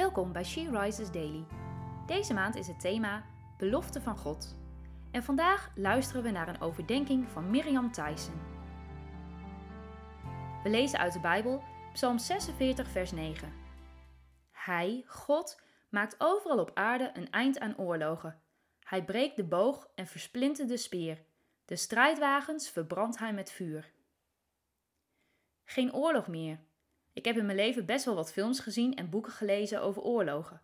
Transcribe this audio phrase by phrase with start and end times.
[0.00, 1.44] Welkom bij She Rises Daily.
[2.06, 3.24] Deze maand is het thema
[3.58, 4.56] Belofte van God.
[5.10, 8.34] En vandaag luisteren we naar een overdenking van Miriam Tyson.
[10.62, 13.52] We lezen uit de Bijbel Psalm 46, vers 9.
[14.50, 15.60] Hij, God,
[15.90, 18.40] maakt overal op aarde een eind aan oorlogen.
[18.80, 21.24] Hij breekt de boog en versplintert de speer.
[21.64, 23.92] De strijdwagens verbrandt hij met vuur.
[25.64, 26.58] Geen oorlog meer,
[27.20, 30.60] ik heb in mijn leven best wel wat films gezien en boeken gelezen over oorlogen.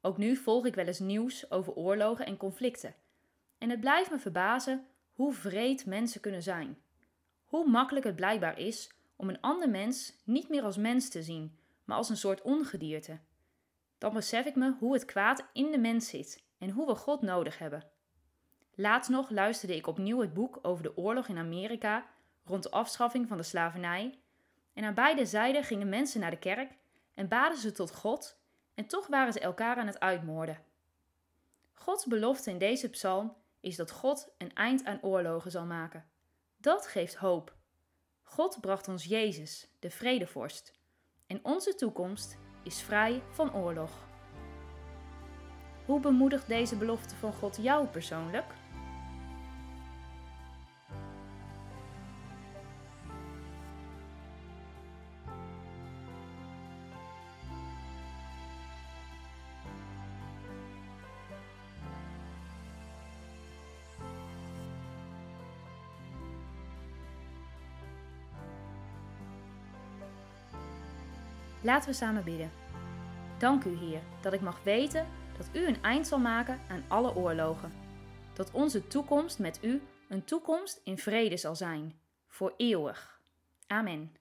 [0.00, 2.94] Ook nu volg ik wel eens nieuws over oorlogen en conflicten.
[3.58, 6.78] En het blijft me verbazen hoe vreed mensen kunnen zijn.
[7.44, 11.58] Hoe makkelijk het blijkbaar is om een ander mens niet meer als mens te zien,
[11.84, 13.20] maar als een soort ongedierte.
[13.98, 17.22] Dan besef ik me hoe het kwaad in de mens zit en hoe we God
[17.22, 17.90] nodig hebben.
[18.74, 22.06] Laatst nog luisterde ik opnieuw het boek over de oorlog in Amerika
[22.44, 24.18] rond de afschaffing van de slavernij
[24.76, 26.72] en aan beide zijden gingen mensen naar de kerk
[27.14, 28.38] en baden ze tot God,
[28.74, 30.62] en toch waren ze elkaar aan het uitmoorden.
[31.72, 36.04] Gods belofte in deze psalm is dat God een eind aan oorlogen zal maken.
[36.56, 37.54] Dat geeft hoop.
[38.22, 40.72] God bracht ons Jezus, de vredevorst,
[41.26, 43.90] en onze toekomst is vrij van oorlog.
[45.84, 48.54] Hoe bemoedigt deze belofte van God jou persoonlijk?
[71.66, 72.50] Laten we samen bidden.
[73.38, 77.14] Dank u, Heer, dat ik mag weten dat u een eind zal maken aan alle
[77.14, 77.72] oorlogen.
[78.34, 83.20] Dat onze toekomst met u een toekomst in vrede zal zijn, voor eeuwig.
[83.66, 84.14] Amen.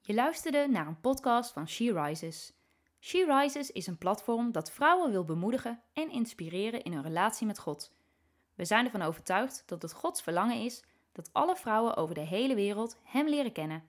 [0.00, 2.52] Je luisterde naar een podcast van She Rises.
[3.00, 7.58] She Rises is een platform dat vrouwen wil bemoedigen en inspireren in hun relatie met
[7.58, 7.92] God.
[8.54, 10.82] We zijn ervan overtuigd dat het Gods verlangen is
[11.14, 13.82] dat alle vrouwen over de hele wereld Hem leren kennen.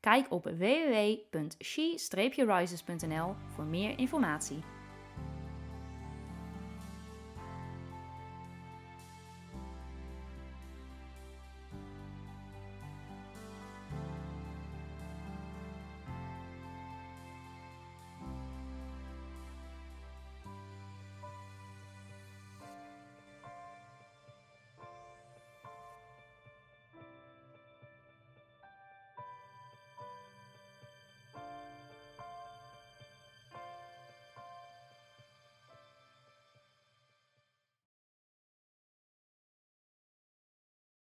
[0.00, 4.58] Kijk op www.she-rises.nl voor meer informatie.